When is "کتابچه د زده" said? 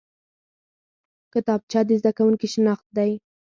1.33-2.11